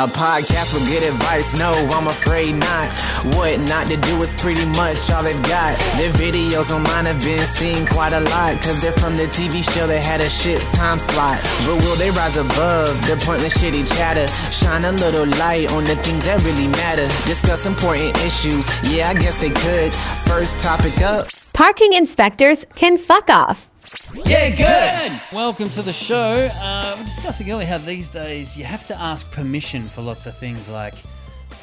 [0.00, 1.52] A podcast with good advice?
[1.58, 2.88] No, I'm afraid not.
[3.36, 5.78] What not to do is pretty much all they've got.
[5.98, 9.86] Their videos online have been seen quite a lot, cause they're from the TV show
[9.86, 11.38] that had a shit time slot.
[11.66, 14.26] But will they rise above the pointless shitty chatter?
[14.50, 17.06] Shine a little light on the things that really matter.
[17.26, 18.66] Discuss important issues.
[18.90, 19.92] Yeah, I guess they could.
[20.24, 21.26] First topic up.
[21.52, 23.69] Parking inspectors can fuck off.
[24.24, 25.20] Yeah, good.
[25.34, 26.48] Welcome to the show.
[26.54, 30.36] Uh, we're discussing earlier how these days you have to ask permission for lots of
[30.36, 30.94] things like,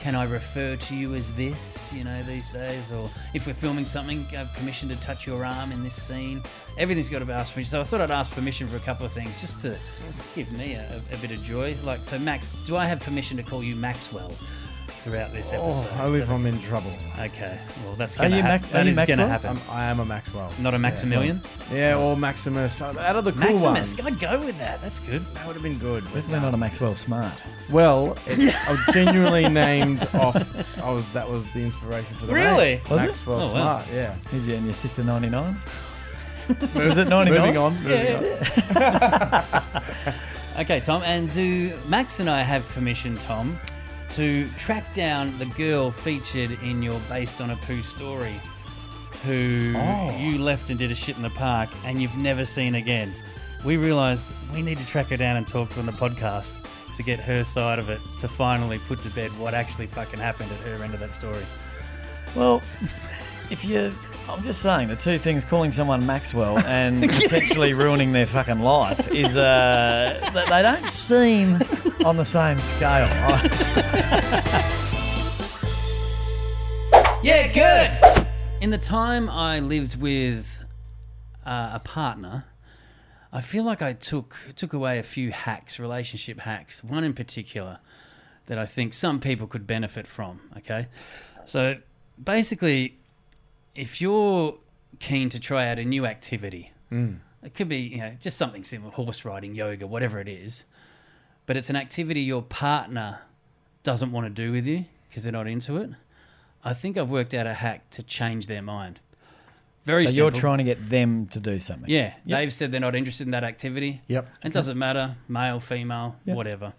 [0.02, 2.92] can I refer to you as this, you know, these days?
[2.92, 6.44] Or if we're filming something, have permission to touch your arm in this scene.
[6.78, 7.72] Everything's got to be asked for permission.
[7.72, 9.78] So I thought I'd ask permission for a couple of things just to
[10.36, 11.78] give me a, a bit of joy.
[11.84, 14.34] Like, so Max, do I have permission to call you Maxwell
[15.08, 15.90] throughout this oh, episode?
[16.00, 16.92] Oh, only Is if I'm in trouble.
[17.20, 18.62] Okay, well, that's going to happen.
[18.62, 19.50] Mac- are That you is going to happen.
[19.52, 20.52] I'm, I am a Maxwell.
[20.60, 21.42] Not a Maximilian?
[21.72, 22.82] Yeah, or Maximus.
[22.82, 23.94] Out of the cool Maximus, ones.
[23.96, 24.82] gotta go with that.
[24.82, 25.22] That's good.
[25.36, 26.04] That would have been good.
[26.06, 27.44] Definitely not a Maxwell Smart.
[27.72, 30.36] Well, it's, I was genuinely named off.
[30.84, 32.76] I was that was the inspiration for the Really?
[32.76, 32.82] name.
[32.90, 33.06] Was it?
[33.08, 33.80] Maxwell Oh, wow.
[33.80, 33.86] Smart.
[33.94, 34.16] Yeah.
[34.34, 35.56] Is you and your sister 99?
[36.76, 37.26] Was it 99?
[37.26, 37.74] Moving on.
[37.84, 38.26] Moving
[38.84, 39.64] on.
[40.60, 43.60] Okay, Tom, and do Max and I have permission, Tom,
[44.10, 48.34] to track down the girl featured in your Based on a Poo story
[49.26, 50.18] who Oh.
[50.18, 53.12] you left and did a shit in the park and you've never seen again?
[53.66, 56.66] We realised we need to track her down and talk to her on the podcast
[56.96, 60.52] to get her side of it to finally put to bed what actually fucking happened
[60.52, 61.44] at her end of that story.
[62.36, 62.58] Well,
[63.52, 63.92] if you.
[64.30, 69.14] I'm just saying, the two things calling someone Maxwell and potentially ruining their fucking life
[69.14, 71.56] is uh, that they don't seem
[72.06, 73.08] on the same scale.
[77.24, 78.26] Yeah, good.
[78.62, 80.64] In the time I lived with
[81.46, 82.46] uh, a partner,
[83.34, 86.84] I feel like I took took away a few hacks, relationship hacks.
[86.84, 87.80] One in particular
[88.46, 90.40] that I think some people could benefit from.
[90.58, 90.88] Okay,
[91.46, 91.78] so
[92.24, 92.98] basically,
[93.78, 94.58] if you're
[95.00, 97.18] keen to try out a new activity, mm.
[97.44, 100.66] it could be you know just something simple, horse riding, yoga, whatever it is,
[101.46, 103.20] but it's an activity your partner
[103.84, 105.92] doesn't want to do with you because they're not into it.
[106.66, 109.00] I think I've worked out a hack to change their mind.
[109.86, 110.24] Very so simple.
[110.24, 111.90] you're trying to get them to do something.
[111.90, 114.02] Yeah, they've said they're not interested in that activity.
[114.08, 114.28] Yep.
[114.44, 116.36] It doesn't matter, male, female, Yep.
[116.36, 116.74] whatever.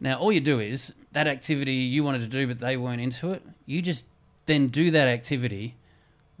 [0.00, 3.32] Now, all you do is that activity you wanted to do, but they weren't into
[3.32, 3.42] it.
[3.66, 4.06] You just
[4.46, 5.74] then do that activity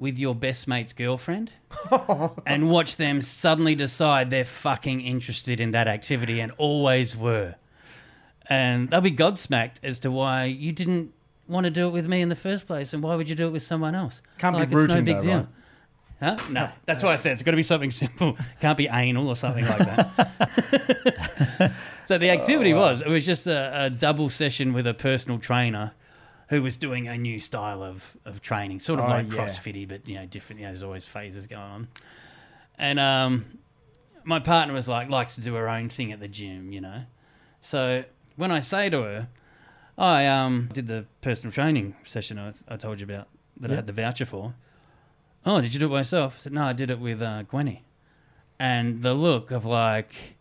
[0.02, 1.52] with your best mate's girlfriend
[2.46, 7.54] and watch them suddenly decide they're fucking interested in that activity and always were.
[8.48, 11.14] And they'll be gobsmacked as to why you didn't
[11.46, 13.46] want to do it with me in the first place and why would you do
[13.46, 14.22] it with someone else?
[14.38, 15.48] Can't be like, it's no rooting big though, deal.
[16.20, 16.36] right?
[16.36, 16.36] Huh?
[16.50, 18.36] No, that's why I said it's got to be something simple.
[18.60, 21.72] Can't be anal or something like that.
[22.04, 25.38] so the activity oh, was it was just a, a double session with a personal
[25.38, 25.92] trainer
[26.52, 29.38] who was doing a new style of, of training, sort of Oh, like yeah.
[29.38, 30.60] CrossFitty, but you know different.
[30.60, 31.88] You know, there's always phases going on.
[32.78, 33.58] And um,
[34.22, 37.04] my partner was like likes to do her own thing at the gym, you know.
[37.62, 38.04] So
[38.36, 39.28] when I say to her,
[39.96, 43.86] I um, did the personal training session I, I told you about that I had
[43.86, 44.52] the voucher for.
[45.46, 46.36] Oh, did you do it by yourself?
[46.38, 47.80] I said, no, I did it with uh, Gwenny.
[48.58, 50.36] And the look of like,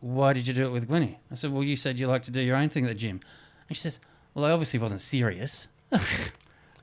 [0.00, 1.16] why did you do it with Gwenny?
[1.30, 3.20] I said, well, you said you like to do your own thing at the gym.
[3.68, 4.00] And she says,
[4.38, 5.68] well, I obviously wasn't serious.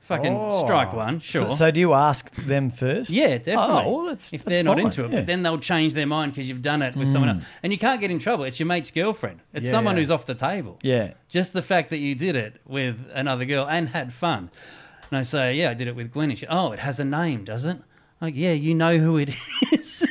[0.02, 0.62] Fucking Oh.
[0.64, 1.48] strike one, sure.
[1.50, 3.10] So, so do you ask them first?
[3.10, 3.82] Yeah, definitely.
[3.86, 5.16] Oh, well, that's if that's they're not fine, into it, yeah.
[5.16, 7.34] but then they'll change their mind because you've done it with someone mm.
[7.40, 8.44] else, and you can't get in trouble.
[8.44, 9.40] It's your mate's girlfriend.
[9.52, 10.02] It's Yeah, someone yeah.
[10.02, 10.78] who's off the table.
[10.82, 11.14] yeah.
[11.28, 14.50] Just the fact that you did it with another girl and had fun.
[15.10, 16.36] And I say, yeah, I did it with Gwenny.
[16.36, 17.78] She, oh, it has a name, does it?
[18.20, 19.30] Like, yeah, you know who it
[19.72, 20.06] is.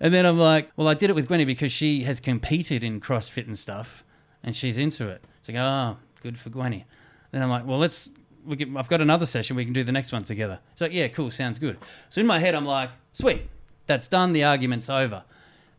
[0.00, 2.98] and then I'm like, well, I did it with Gwenny because she has competed in
[3.00, 4.04] CrossFit and stuff,
[4.42, 5.22] and she's into it.
[5.40, 6.84] It's like, oh, good for Gwenny.
[7.30, 8.10] Then I'm like, well, let's.
[8.44, 9.56] We can, I've got another session.
[9.56, 10.60] We can do the next one together.
[10.72, 11.76] It's like, yeah, cool, sounds good.
[12.08, 13.42] So in my head, I'm like, sweet,
[13.86, 14.32] that's done.
[14.32, 15.24] The argument's over.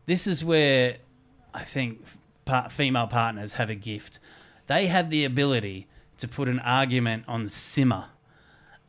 [0.06, 0.96] This is where
[1.52, 2.04] I think
[2.44, 4.20] par- female partners have a gift.
[4.66, 5.88] They have the ability
[6.18, 8.06] to put an argument on simmer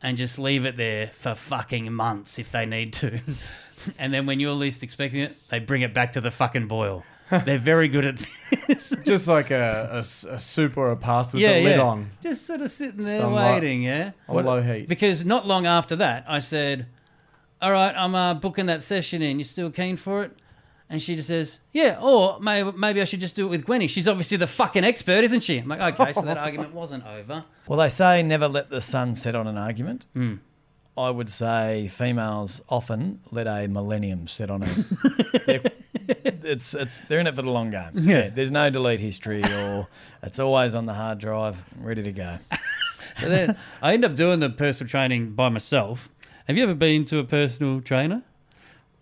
[0.02, 3.20] and just leave it there for fucking months if they need to.
[3.98, 7.04] and then when you're least expecting it, they bring it back to the fucking boil.
[7.44, 8.16] They're very good at
[8.68, 8.94] this.
[9.06, 11.82] Just like a, a s- a soup or a pasta with yeah, the lid yeah.
[11.82, 14.12] on Just sort of sitting there Some light- waiting, yeah.
[14.28, 14.88] on low heat.
[14.88, 16.86] Because not long after that, I said,
[17.60, 19.38] "All right, I'm uh, booking that session in.
[19.38, 20.32] You still keen for it?"
[20.90, 23.88] And she just says, "Yeah." Or maybe maybe I should just do it with Gwenny.
[23.88, 25.58] She's obviously the fucking expert, isn't she?
[25.58, 27.44] I'm like, okay, so that argument wasn't over.
[27.66, 30.06] Well, they say never let the sun set on an argument.
[30.12, 30.34] Hmm.
[30.94, 34.66] I would say females often let a millennium set on a.
[36.52, 37.90] they're, it's it's they're in it for the long game.
[37.94, 38.28] Yeah.
[38.28, 39.88] There's no delete history or
[40.22, 42.38] it's always on the hard drive, ready to go.
[43.16, 46.08] So then I end up doing the personal training by myself.
[46.48, 48.22] Have you ever been to a personal trainer?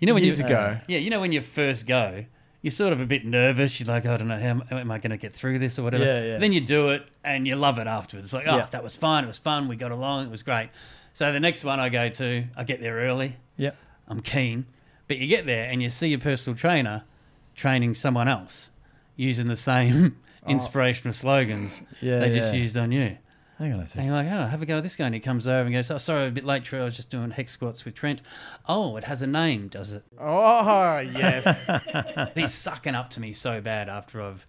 [0.00, 0.78] You know when Years you, ago.
[0.88, 2.24] yeah, you know when you first go,
[2.60, 3.78] you're sort of a bit nervous.
[3.78, 5.84] You're like, I don't know how, am- am I going to get through this or
[5.84, 6.04] whatever.
[6.04, 6.38] Yeah, yeah.
[6.38, 8.26] Then you do it and you love it afterwards.
[8.26, 8.66] It's like, oh, Yeah.
[8.72, 9.22] that was fun.
[9.22, 9.68] It was fun.
[9.68, 10.26] We got along.
[10.26, 10.70] It was great.
[11.12, 13.36] So the next one I go to, I get there early.
[13.56, 13.70] Yeah,
[14.08, 14.66] I'm keen.
[15.06, 17.04] But you get there and you see your personal trainer
[17.60, 18.70] training someone else
[19.16, 20.16] using the same
[20.46, 20.50] oh.
[20.50, 21.96] inspirational slogans Oh.
[22.00, 23.18] Yeah, they just used on you.
[23.58, 25.04] Hang on a And you're like, oh, have a go at this guy.
[25.04, 26.80] And he comes over and goes, oh, sorry, a bit late, True.
[26.80, 28.22] I was just doing hex squats with Trent.
[28.66, 30.02] Oh, it has a name, does it?
[30.18, 31.68] Oh yes.
[32.34, 34.46] He's sucking up to me so bad after I've,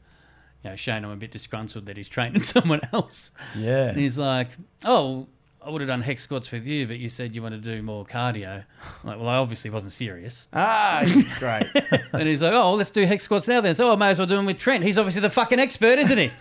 [0.63, 3.33] you know, shown him a bit disgruntled that he's training someone else.
[3.57, 3.89] Yeah.
[3.89, 4.47] And he's like,
[4.85, 5.27] oh,
[5.63, 7.83] I would have done hex squats with you, but you said you want to do
[7.83, 8.63] more cardio.
[9.03, 10.47] I'm like, well, I obviously wasn't serious.
[10.53, 11.03] ah,
[11.37, 11.65] great.
[12.13, 13.75] And he's like, oh, well, let's do hex squats now then.
[13.75, 14.83] So I may as well do them with Trent.
[14.83, 16.31] He's obviously the fucking expert, isn't he?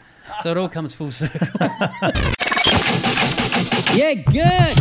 [0.42, 1.38] so it all comes full circle.
[3.94, 4.78] yeah, good.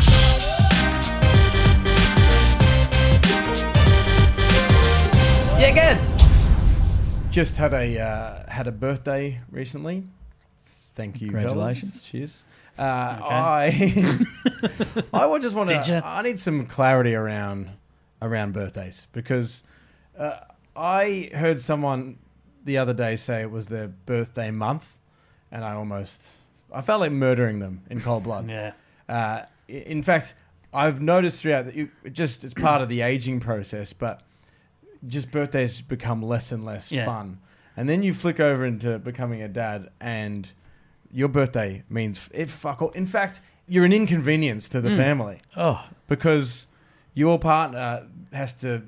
[5.60, 7.32] Yeah, good.
[7.32, 10.06] Just had a uh, had a birthday recently.
[10.96, 11.30] Thank you.
[11.32, 11.44] fellas.
[11.44, 12.02] Congratulations.
[12.02, 12.44] Cheers.
[12.80, 14.16] Uh, I
[15.14, 16.00] I would just want Did ya?
[16.00, 16.06] to.
[16.06, 17.72] I need some clarity around
[18.22, 19.64] around birthdays because
[20.18, 20.36] uh,
[20.76, 22.20] I heard someone
[22.64, 25.00] the other day say it was their birthday month,
[25.52, 26.26] and I almost
[26.74, 28.46] I felt like murdering them in cold blood.
[28.50, 28.72] Yeah.
[29.10, 30.36] Uh, i- in fact,
[30.74, 34.22] I've noticed throughout that you it just it's part of the aging process, but
[35.08, 37.06] just birthdays become less and less Yeah.
[37.06, 37.40] fun.
[37.76, 40.50] And then you flick over into becoming a dad, and
[41.12, 42.92] your birthday means it fuck all.
[42.92, 44.98] In fact, you're an inconvenience to the mm.
[44.98, 46.68] family Oh, because
[47.14, 48.82] your partner has to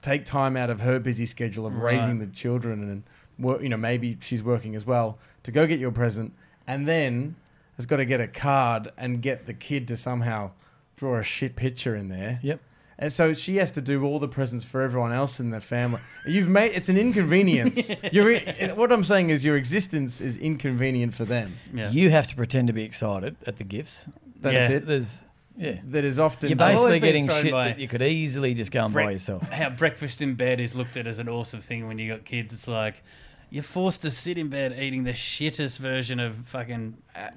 [0.00, 1.94] take time out of her busy schedule of Right.
[1.94, 3.02] raising the children and
[3.38, 6.32] work, you know maybe she's working as well to go get your present
[6.66, 7.36] and then
[7.76, 10.50] has got to get a card and get the kid to somehow
[10.96, 12.60] draw a shit picture in there yep.
[13.02, 16.00] And so she has to do all the presents for everyone else in the family
[16.26, 18.38] you've made it's an inconvenience you're
[18.74, 21.90] what i'm saying is your existence is inconvenient for them Yeah.
[21.90, 24.06] You have to pretend to be excited at the gifts.
[24.40, 24.76] that's Yeah.
[24.76, 25.24] it There's
[25.56, 25.80] yeah.
[25.88, 28.94] that is often You're basically getting shit by that you could easily just go and
[28.94, 29.42] buy yourself.
[29.50, 32.54] How breakfast in bed is looked at as an awesome thing when you got kids.
[32.54, 33.02] It's like
[33.50, 37.34] you're forced to sit in bed eating the shittest version of fucking and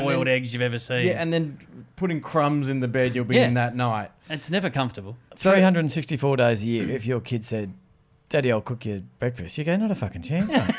[0.00, 1.06] boiled then- eggs you've ever seen.
[1.06, 1.58] Yeah, and then
[1.96, 3.46] putting crumbs in the bed you'll be Yeah.
[3.48, 4.10] in that night.
[4.28, 5.16] it's never comfortable.
[5.36, 7.72] So- 364 days a year, if your kid said,
[8.28, 10.74] Daddy, I'll cook you breakfast, you go, not a fucking chance, mate.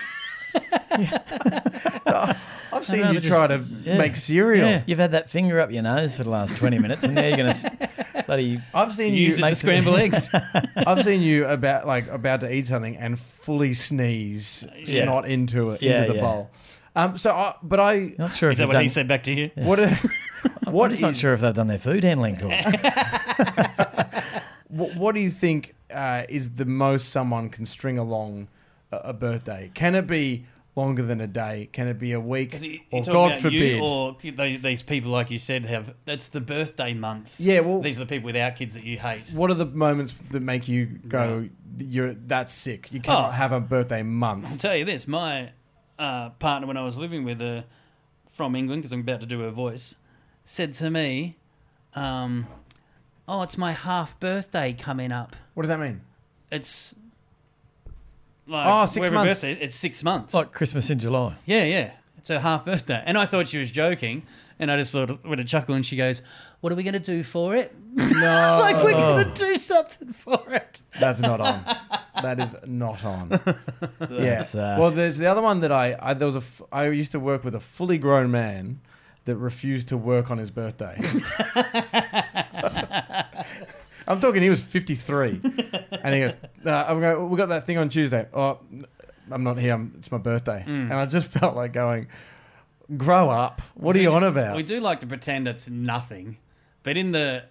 [2.73, 3.97] I've seen know, you try just- to yeah.
[3.97, 4.67] make cereal.
[4.67, 4.81] Yeah.
[4.85, 7.37] You've had that finger up your nose for the last 20 minutes, and now you're
[7.37, 8.59] going to bloody.
[8.73, 9.21] I've seen you.
[9.25, 10.29] Use it to make some- eggs.
[10.75, 15.05] I've seen you about like about to eat something and fully sneeze, Yeah.
[15.05, 16.21] not into it, Yeah, into the yeah.
[16.23, 16.49] bowl.
[16.97, 17.17] Um.
[17.17, 18.13] So, I, but I.
[18.17, 19.51] Not sure Is if that they've what done, he said back to you?
[19.55, 19.79] What?
[20.65, 22.63] what I'm just not is- sure if they've done their food handling course.
[24.69, 28.49] What, what do you think uh, is the most someone can string along
[28.91, 29.71] a, a birthday?
[29.73, 30.45] Can it be
[30.75, 31.69] longer than a day?
[31.71, 32.49] Can it be a week?
[32.49, 33.77] Because you, or you God about forbid?
[33.77, 37.39] you or they, these people, like you said, have that's the birthday month.
[37.39, 37.61] yeah.
[37.61, 39.31] Well, These are the people without kids that you hate.
[39.31, 41.47] what are the moments that make you go?
[41.79, 42.91] You're that's sick.
[42.91, 43.31] You cannot Oh.
[43.31, 44.47] have a birthday month.
[44.51, 45.51] I'll tell you this: my
[45.99, 47.65] uh, partner, when I was living with her
[48.31, 49.95] from England, because I'm about to do her voice,
[50.45, 51.35] said to me,
[51.95, 52.47] um,
[53.27, 55.35] "Oh, it's my half birthday coming up.
[55.53, 56.01] What does that mean?
[56.51, 56.93] It's
[58.47, 59.41] like Oh, six whatever months.
[59.41, 60.33] Birthday, it's six months.
[60.33, 61.35] like Christmas in July.
[61.45, 61.91] yeah, yeah.
[62.17, 64.23] It's her half birthday, and I thought she was joking,
[64.59, 66.21] and I just sort of with a chuckle, and she goes,
[66.61, 67.73] "What are we going to do for it?
[67.97, 71.63] No, like we're going to do something for it." that's not on.
[72.23, 73.29] That is not on.
[74.09, 74.41] yeah.
[74.55, 77.11] Uh, well, there's the other one that I, I there was a f- I used
[77.11, 78.81] to work with a fully grown man
[79.25, 80.97] that refused to work on his birthday.
[84.07, 84.41] I'm talking.
[84.41, 85.41] He was 53,
[86.01, 86.33] and he goes,
[86.65, 87.29] uh, "I'm going.
[87.29, 88.25] We got that thing on Tuesday.
[88.33, 88.59] Oh,
[89.29, 89.73] I'm not here.
[89.73, 92.07] I'm, it's my birthday." And I just felt like going,
[92.95, 93.61] "Grow up.
[93.75, 96.37] What are you on about?" We do like to pretend it's nothing,
[96.83, 97.43] but in the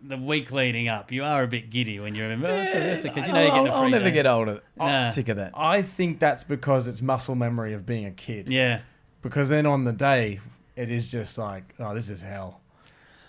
[0.00, 2.46] the week leading up, you are a bit giddy when you remember.
[2.46, 4.10] Oh, it's my birthday because you know you're getting a I'll, free I'll never day.
[4.12, 5.08] get old of Nah.
[5.08, 5.52] sick of that.
[5.56, 8.48] I think that's because it's muscle memory of being a kid.
[8.48, 8.80] Yeah.
[9.22, 10.38] Because then on the day,
[10.76, 12.60] it is just like, oh, this is hell.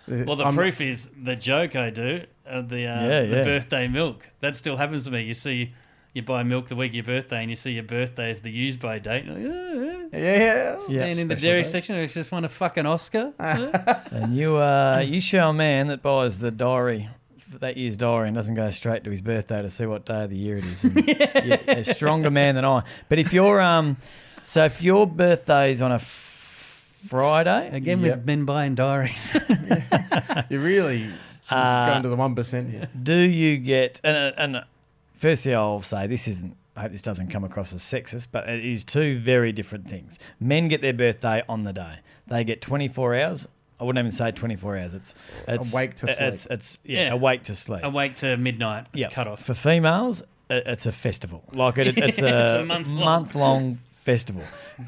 [0.07, 3.43] Well, the I'm- proof is the joke I do of the uh, Yeah, the yeah.
[3.43, 4.27] birthday milk.
[4.39, 5.21] That still happens to me.
[5.23, 5.73] You see,
[6.13, 8.51] you buy milk the week of your birthday, and you see your birthday is the
[8.51, 9.25] use by date.
[9.25, 10.79] You're like, "Ah, ah." Yeah, yeah.
[10.89, 11.05] Yeah.
[11.05, 11.67] and in the special dairy day.
[11.69, 13.33] section, I just won a fucking Oscar.
[13.39, 17.09] And you, uh, you show a man that buys the diary
[17.59, 20.29] that year's diary and doesn't go straight to his birthday to see what day of
[20.29, 20.83] the year it is.
[20.83, 20.95] And
[21.45, 22.83] you're a stronger man than I.
[23.09, 23.97] But if you're um,
[24.43, 28.17] so if your birthday's on a f- Friday, Again Yep.
[28.17, 29.31] with men buying diaries.
[30.49, 31.07] You're really
[31.49, 32.87] Uh, going to the one percent here.
[33.01, 34.63] do you get and and
[35.15, 36.55] firstly I'll say this isn't.
[36.79, 40.17] I hope this doesn't come across as sexist, but it is two very different things.
[40.39, 41.95] Men get their birthday on the day.
[42.27, 43.49] They get 24 hours.
[43.81, 44.93] I wouldn't even say 24 hours.
[44.93, 45.13] It's
[45.45, 46.21] it's Awake to sleep.
[46.21, 47.13] It's it's yeah, Yeah.
[47.13, 47.81] awake to sleep.
[47.83, 48.85] Awake to midnight.
[48.93, 49.43] It's Yeah, cut off.
[49.43, 51.43] For females, it's a festival.
[51.53, 53.03] Like it, it's, a it's a month-long.
[53.05, 54.43] month-long festival.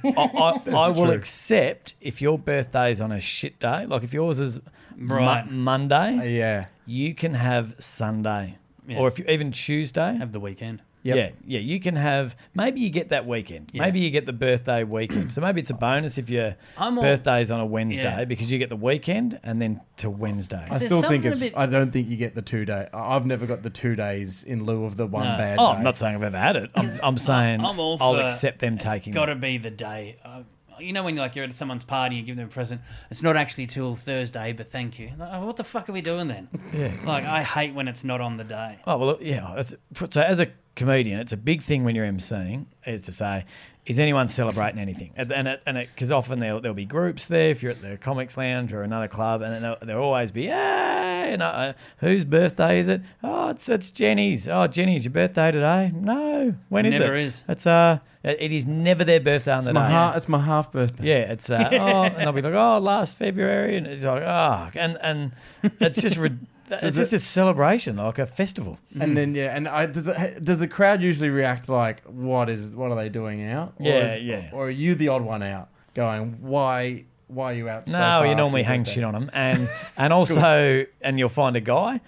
[0.06, 1.12] I, I, I will true.
[1.12, 3.86] accept if your birthday is on a shit day.
[3.86, 4.62] Like if yours is
[4.96, 5.50] Mo- Right.
[5.52, 6.66] Monday, uh, Yeah.
[6.86, 8.58] you can have Sunday,
[8.88, 9.00] Yeah.
[9.00, 10.16] or if you even Tuesday.
[10.16, 10.82] Have the weekend.
[11.03, 11.15] Yep.
[11.17, 12.36] Yeah, yeah, you can have.
[12.53, 13.72] Maybe you get that weekend.
[13.74, 13.81] Yeah.
[13.81, 15.34] Maybe you get the birthday weekend.
[15.34, 18.25] So maybe it's a bonus if your I'm all- birthday's on a Wednesday Yeah.
[18.25, 20.65] because you get the weekend and then to Wednesday.
[20.70, 21.39] I still think it's.
[21.39, 22.88] bit- I don't think you get the two day.
[22.93, 25.38] I- I've never got the two days in lieu of the one No.
[25.38, 25.58] bad.
[25.60, 25.77] Oh, day.
[25.79, 26.70] I'm not saying I've ever had it.
[26.75, 29.13] I'm, I'm saying I'm all I'll for- accept them taking.
[29.13, 30.17] It's got to be the day.
[30.24, 30.43] Uh,
[30.79, 32.81] you know when you're like you're at someone's party, and you give them a present.
[33.12, 35.12] It's not actually till Thursday, but thank you.
[35.17, 36.48] Like, oh, what the fuck are we doing then?
[36.74, 36.91] Yeah.
[37.05, 38.79] Like I hate when it's not on the day.
[38.88, 39.62] Oh well, yeah.
[39.62, 43.46] So as a comedian, it's a big thing when you're emceeing is to say,
[43.86, 45.12] is anyone celebrating anything?
[45.16, 47.98] And and it, and because often there'll there'll be groups there if you're at the
[47.98, 52.24] comics lounge or another club, and then there'll, there'll always be, hey, and, uh, whose
[52.24, 53.01] birthday is it?
[53.24, 54.48] Oh, it's it's Jenny's.
[54.48, 55.92] Oh, Jenny's your birthday today?
[55.96, 57.24] No, when is it Never it?
[57.24, 57.44] is.
[57.50, 59.94] It's uh, it it is never their birthday on It's the my day.
[59.94, 60.16] half.
[60.18, 61.08] It's my half birthday.
[61.08, 64.70] Yeah, it's uh, oh, and they'll be like, oh, last February, and it's like, oh,
[64.75, 65.32] and and
[65.80, 66.46] it's just rid-
[66.82, 68.78] it's just a celebration, like a festival.
[69.00, 72.72] And then yeah, and I, does it, does the crowd usually react like what is
[72.72, 73.74] what are they doing out?
[73.80, 74.50] Or Yeah, is- yeah.
[74.54, 77.88] Or are you the odd one out, going why why are you out?
[77.88, 81.56] so No, far you normally hang shit on them, and and also, and you'll find
[81.56, 82.01] a guy.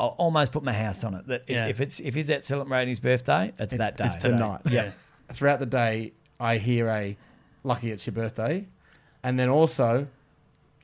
[0.00, 1.66] I'll almost put my house on it that Yeah.
[1.68, 4.06] if it's if he's at celebrating his birthday, it's, that day.
[4.06, 4.60] It's the night.
[4.68, 4.90] Yeah.
[5.32, 7.16] Throughout the day, I hear a
[7.62, 8.66] lucky it's your birthday,
[9.22, 10.08] and then also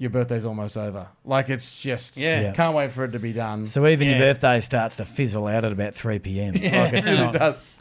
[0.00, 1.06] your birthday's almost over.
[1.26, 2.40] Like it's just Yeah.
[2.40, 2.52] Yeah.
[2.52, 3.66] can't wait for it to be done.
[3.66, 6.54] So even your birthday starts to fizzle out at about three p.m.
[6.54, 6.64] Like
[6.94, 7.32] it's it really not.
[7.34, 7.76] does.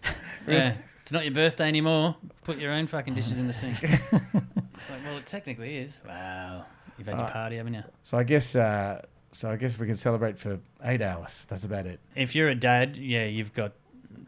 [0.46, 0.76] Yeah.
[1.02, 2.18] It's not your birthday anymore.
[2.44, 3.82] Put your own fucking dishes in the sink.
[3.84, 6.02] it's like, well, it technically is.
[6.06, 6.66] Wow.
[6.98, 7.34] You've had your Alright.
[7.34, 7.84] party, haven't you?
[8.04, 11.48] So I guess uh, so I guess we can celebrate for eight hours.
[11.50, 12.02] That's about it.
[12.16, 13.72] If you're a dad, yeah, you've got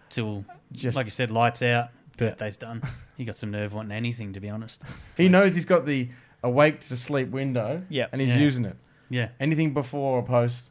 [0.09, 2.81] till, Just like you said, lights out, birthday's done.
[3.17, 4.81] You got some nerve wanting anything, to be honest.
[5.17, 6.09] he knows he's got the
[6.43, 7.83] awake to sleep window.
[7.89, 8.07] Yeah.
[8.11, 8.37] and he's Yeah.
[8.37, 8.75] using it.
[9.09, 9.29] Yeah.
[9.39, 10.69] Anything before or post,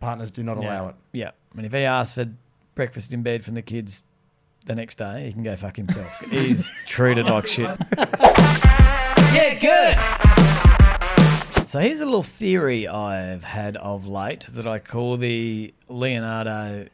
[0.00, 0.68] partners do not Yeah.
[0.68, 0.94] allow it.
[1.12, 2.26] Yeah, I mean, if he asks for
[2.74, 4.04] breakfast in bed from the kids
[4.66, 6.20] the next day, he can go fuck himself.
[6.30, 7.70] He's treated like shit.
[9.34, 9.96] Yeah, good.
[11.68, 16.86] So here's a little theory I've had of late that I call the Leonardo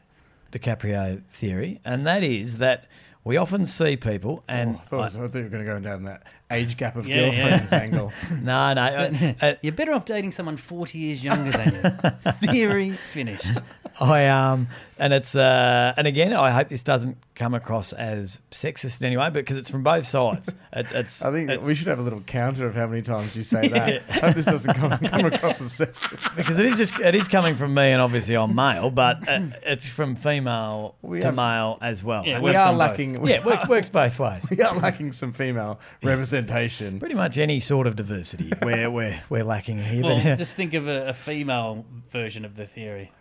[0.51, 2.85] DiCaprio theory, and that is that
[3.23, 5.79] we often see people, and Oh, I, thought, I thought you were going to go
[5.79, 7.49] down that age gap of Yeah, yeah.
[7.49, 8.11] girlfriends angle.
[8.41, 12.19] no, no, uh, uh, You're better off dating someone 40 years younger than you.
[12.51, 13.59] Theory finished.
[13.99, 14.67] I um,
[14.97, 19.17] and it's uh, and again, I hope this doesn't come across as sexist in any
[19.17, 20.53] way, but because it's from both sides.
[20.73, 21.25] It's it's.
[21.25, 23.67] I think it's, we should have a little counter of how many times you say
[23.73, 24.01] that.
[24.09, 26.33] I hope this doesn't come, come across as sexist.
[26.37, 29.47] because it is just it is coming from me, and obviously I'm male, but uh,
[29.63, 32.25] it's from female We to have- male as well.
[32.25, 33.21] Yeah, We are lacking.
[33.21, 34.47] We, yeah, work, works both ways.
[34.49, 36.99] we are lacking some female representation.
[37.01, 40.03] Pretty much any sort of diversity we're we're, we're lacking here.
[40.03, 43.11] Well, but, just think of a, a female version of the theory.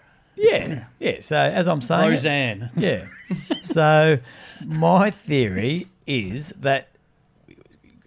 [0.40, 1.16] Yeah, yeah.
[1.20, 2.70] So as I'm saying, Roseanne.
[2.76, 3.04] yeah.
[3.62, 4.18] So
[4.64, 6.88] my theory is that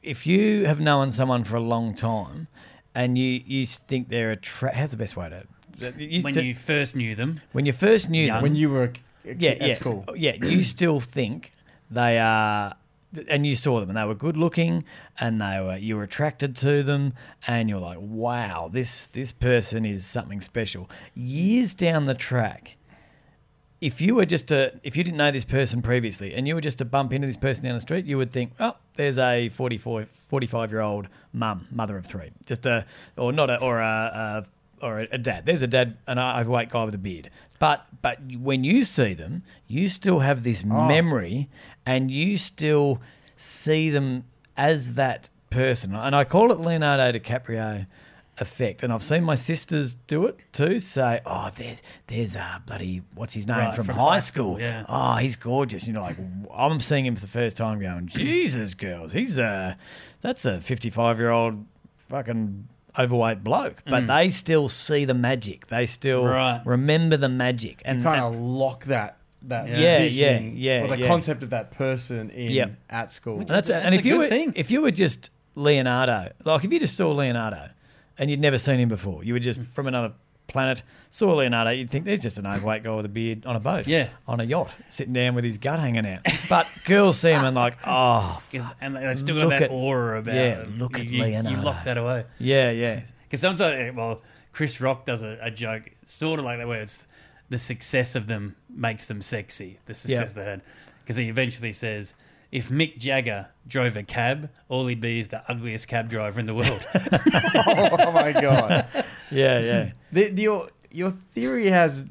[0.01, 2.47] if you have known someone for a long time
[2.95, 5.43] and you you think they're a tra- how's the best way to
[6.03, 7.41] you, When to- you first knew them.
[7.51, 8.35] when you first knew Young.
[8.37, 8.89] them when you were a,
[9.29, 10.05] a yeah, kid yeah, at school.
[10.15, 11.51] yeah, you still think
[11.89, 12.75] they are,
[13.29, 14.83] and you saw them and they were good looking,
[15.19, 17.13] and they were you were attracted to them,
[17.47, 20.89] and you're like, wow, this this person is something special.
[21.15, 22.77] Years down the track,
[23.81, 26.61] if you were just to if you didn't know this person previously, and you were
[26.61, 29.49] just to bump into this person down the street, you would think, oh, there's a
[29.49, 32.85] 44, 45 year old mum, mother of three, just a
[33.17, 34.45] or not a or a.
[34.45, 34.45] a
[34.83, 35.45] or a, a dad.
[35.45, 37.29] There's a dad, an overweight guy with a beard.
[37.57, 40.87] But but when you see them, you still have this oh.
[40.87, 41.47] memory,
[41.85, 43.01] and you still
[43.35, 44.25] see them
[44.57, 45.95] as that person.
[45.95, 47.85] And I call it Leonardo DiCaprio
[48.39, 48.81] effect.
[48.83, 50.79] And I've seen my sisters do it too.
[50.79, 54.55] Say, oh, there's there's a bloody what's his name Right, from, from high school.
[54.55, 54.85] school, yeah.
[54.89, 55.87] Oh, he's gorgeous.
[55.87, 56.17] You know, like
[56.53, 59.77] I'm seeing him for the first time, going, Jesus, girls, he's a
[60.21, 61.65] that's a 55 year old
[62.09, 64.07] fucking overweight bloke, but mm.
[64.07, 65.67] they still see the magic.
[65.67, 66.61] They still Right.
[66.65, 70.99] remember the magic, and, kind of lock that that Yeah, vision yeah, yeah, or the
[70.99, 71.07] yeah.
[71.07, 72.71] concept of that person in Yep.
[72.89, 73.39] at school.
[73.39, 74.53] And that's, That's and a if you were thing.
[74.55, 77.69] if you were just Leonardo, like if you just saw Leonardo
[78.17, 79.71] and you'd never seen him before, you were just Mm.
[79.73, 80.13] from another
[80.47, 83.59] planet, saw Leonardo, you'd think there's just an overweight guy with a beard on a
[83.59, 84.07] boat, Yeah.
[84.27, 86.19] on a yacht, sitting down with his gut hanging out.
[86.49, 88.41] But girls see him and like, oh,
[88.81, 90.75] and they've still got Look that at- aura about yeah, them.
[90.79, 92.25] look at you, you, you lock that away.
[92.39, 94.21] yeah, yeah, Because sometimes, well,
[94.51, 97.07] Chris Rock does a, a joke, sort of like that, where it's
[97.53, 99.77] the success of them makes them sexy.
[99.85, 100.61] The success they had,
[101.01, 102.15] because he eventually says,
[102.51, 106.47] if Mick Jagger drove a cab, all he'd be is the ugliest cab driver in
[106.47, 106.83] the world.
[106.95, 108.87] oh my god!
[109.31, 109.91] yeah, yeah.
[110.11, 112.07] the, the, your your theory has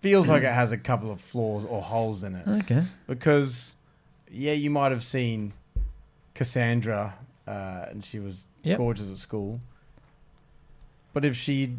[0.00, 2.82] feels like it has a couple of flaws or holes in it Okay.
[3.08, 3.74] because
[4.30, 5.52] yeah, you might have seen
[6.34, 7.14] Cassandra
[7.48, 8.78] uh, and she was Yep.
[8.78, 9.60] gorgeous at school,
[11.12, 11.78] but if she'd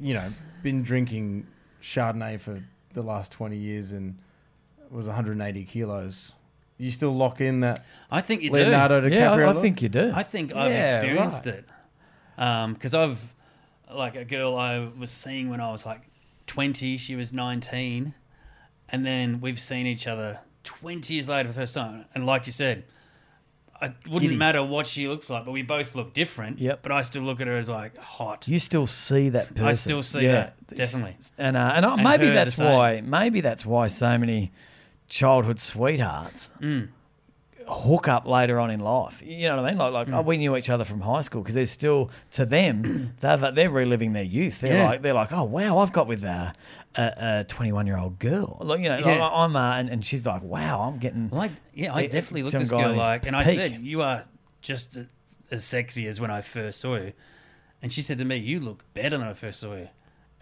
[0.00, 0.28] you know
[0.62, 1.46] been drinking
[1.82, 2.62] Chardonnay for
[2.94, 4.16] the last twenty years and
[4.92, 6.34] was 180 kilos,
[6.78, 9.08] you still lock in that I think you Leonardo do.
[9.08, 9.38] DiCaprio.
[9.38, 10.12] Yeah, I, I think you do.
[10.14, 11.54] I think I've experienced right.
[11.56, 11.64] it.
[12.38, 13.34] Um, because I've,
[13.92, 16.02] like, a girl I was seeing when I was like
[16.46, 18.14] 20, she was 19.
[18.88, 22.04] And then we've seen each other 20 years later for the first time.
[22.14, 22.84] And like you said,
[23.82, 24.36] it wouldn't Giddy.
[24.36, 26.58] matter what she looks like, but we both look different.
[26.60, 26.82] Yep.
[26.82, 28.46] But I still look at her as like hot.
[28.48, 29.66] you still see that person.
[29.66, 31.16] I still see that, definitely.
[31.38, 34.52] And uh, and, uh, And maybe that's why maybe that's why so many
[35.08, 36.88] childhood sweethearts Mm.
[37.72, 39.22] Hook up later on in life.
[39.24, 39.78] You know what I mean?
[39.78, 40.14] Like like Mm.
[40.18, 43.70] oh, we knew each other from high school because there's still to them they're they're
[43.70, 44.60] reliving their youth.
[44.60, 44.84] They're Yeah.
[44.90, 46.52] like they're like oh wow I've got with a
[46.94, 48.58] a 21 year old girl.
[48.60, 49.26] Like you know Yeah.
[49.26, 52.54] I- I'm uh, and, and she's like wow I'm getting Like, yeah, I definitely looked
[52.54, 54.24] at this girl like, and I said, "You are
[54.60, 54.98] just
[55.50, 57.12] as sexy as when I first saw you."
[57.82, 59.88] And she said to me, "You look better than I first saw you."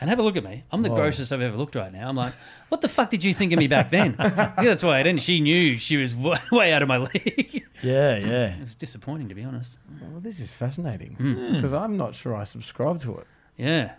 [0.01, 0.65] And have a look at me.
[0.73, 0.97] I'm the Whoa.
[0.97, 2.09] grossest I've ever looked right now.
[2.09, 2.33] I'm like,
[2.71, 4.17] what the fuck did you think of me back then?
[4.19, 5.21] yeah, that's why I didn't.
[5.23, 7.65] She knew she was way, way out of my league.
[7.83, 9.79] yeah yeah it was disappointing, to be honest.
[10.01, 11.55] Well, this is fascinating Hmm.
[11.55, 13.27] because I'm not sure I subscribe to it.
[13.59, 13.93] Yeah.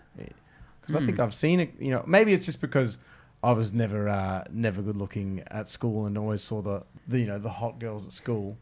[0.80, 1.74] because I think I've seen it.
[1.78, 2.98] You know, maybe it's just because
[3.44, 7.26] I was never uh, never good looking at school and always saw the, the you
[7.26, 8.56] know the hot girls at school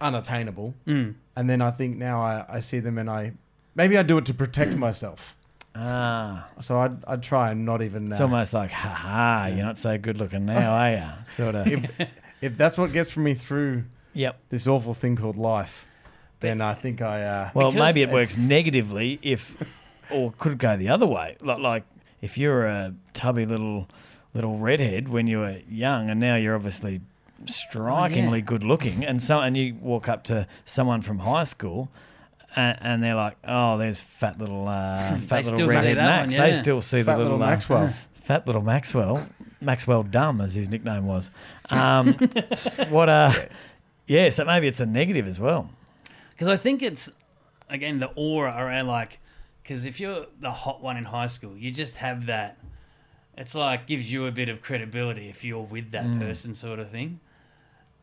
[0.00, 1.14] unattainable, Mm.
[1.36, 3.32] and then I think now I, I see them and I
[3.74, 5.36] maybe I do it to protect myself.
[5.74, 8.08] Ah So I'd, I'd try and not even.
[8.08, 11.54] Uh, it's almost like ha ha you're not so good looking now are you sort
[11.54, 11.90] of if,
[12.42, 14.38] if that's what gets me through yep.
[14.50, 15.88] this awful thing called life,
[16.40, 17.22] then I think I.
[17.22, 19.56] Uh, Well, maybe it works negatively if,
[20.10, 21.36] or could go the other way.
[21.40, 21.84] Like, like
[22.20, 23.88] if you're a tubby little
[24.34, 27.00] little redhead when you were young, and now you're obviously
[27.46, 31.88] strikingly good looking, and so and you walk up to someone from high school.
[32.54, 36.42] And, and they're like, "Oh, there's fat little, uh, fat little see redhead Max." one,
[36.42, 37.94] They still see fat the little little, uh, Maxwell.
[38.14, 39.26] fat little Maxwell,
[39.60, 41.30] Maxwell Dumb, as his nickname was.
[41.70, 42.14] Um,
[42.90, 43.08] what?
[43.08, 43.32] Uh,
[44.06, 45.70] yeah, so maybe it's a negative as well.
[46.30, 47.10] Because I think it's
[47.70, 49.18] again the aura around like
[49.62, 52.58] because if you're the hot one in high school, you just have that.
[53.36, 56.90] It's like gives you a bit of credibility if you're with that person, sort of
[56.90, 57.20] thing.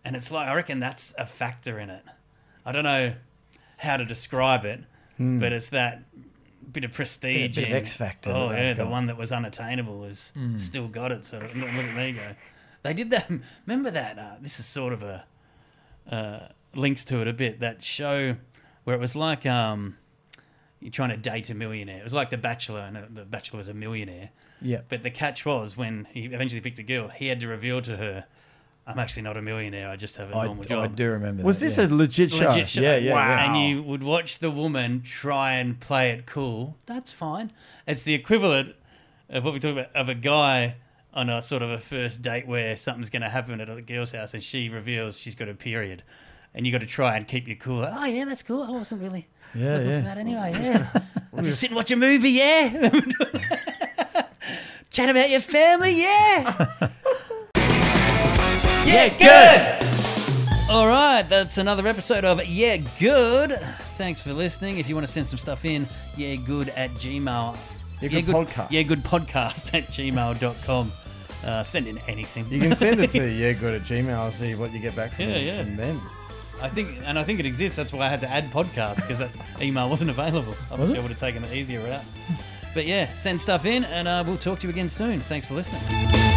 [0.03, 2.03] And it's like I reckon that's a factor in it.
[2.65, 3.13] I don't know
[3.79, 4.81] how to describe it,
[5.17, 6.03] but it's that
[6.71, 10.31] bit of prestige, bit of X factor Oh yeah, the one that was unattainable has
[10.57, 11.25] still got it.
[11.25, 12.35] So look, look at me go.
[12.83, 13.29] They did that.
[13.65, 14.17] Remember that?
[14.19, 15.25] Uh, this is sort of a
[16.09, 16.39] uh,
[16.75, 17.59] links to it a bit.
[17.59, 18.35] That show
[18.83, 19.97] where it was like um,
[20.79, 21.99] you're trying to date a millionaire.
[21.99, 24.29] It was like The Bachelor, and the Bachelor was a millionaire.
[24.61, 24.81] Yeah.
[24.87, 27.97] But the catch was when he eventually picked a girl, he had to reveal to
[27.97, 28.25] her,
[28.89, 29.89] "I'm actually not a millionaire.
[29.89, 30.84] I just have a I, normal job.
[30.84, 31.43] I do remember.
[31.43, 31.86] Was that, this yeah.
[31.86, 32.47] a legit show?
[32.47, 32.82] Legit show.
[32.82, 33.28] Yeah, yeah, wow.
[33.28, 33.45] yeah.
[33.45, 36.78] And you would watch the woman try and play it cool.
[36.86, 37.52] That's fine.
[37.88, 38.75] It's the equivalent
[39.30, 40.75] of what we talk about of a guy
[41.13, 44.12] on a sort of a first date where something's going to happen at a girl's
[44.12, 46.04] house and she reveals she's got a period.
[46.54, 47.86] And you got to try and keep your cool.
[47.88, 48.63] Oh yeah, that's cool.
[48.63, 49.97] I wasn't really Yeah, looking yeah.
[49.99, 50.52] for that anyway.
[50.60, 51.02] Yeah,
[51.36, 52.32] I'll just sit and watch a movie.
[52.32, 52.89] Yeah,
[54.89, 56.02] chat about your family.
[56.02, 56.89] Yeah,
[58.89, 59.10] yeah,
[59.80, 60.69] good.
[60.69, 63.60] All right, that's another episode of Yeah Good.
[63.97, 64.78] Thanks for listening.
[64.78, 67.58] If you want to send some stuff in, yeah, good at gmail.
[68.02, 68.67] Yeah Good Podcast.
[68.71, 70.91] Yeah, good podcast at gmail.com.
[71.43, 72.45] Uh, send in anything.
[72.49, 74.13] You can send it to yeah good at Gmail.
[74.13, 75.63] I'll see what you get back from, Yeah, yeah.
[75.63, 76.02] from them.
[76.62, 77.78] I think, and I think it exists.
[77.78, 79.30] That's why I had to add podcast because that
[79.62, 80.54] email wasn't available.
[80.71, 82.04] Obviously, I would have taken the easier route.
[82.73, 85.19] But yeah, send stuff in, and uh, we'll talk to you again soon.
[85.21, 86.28] Thanks for listening.